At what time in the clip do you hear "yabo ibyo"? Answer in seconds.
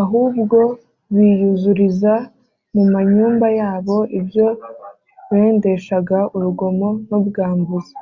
3.60-4.46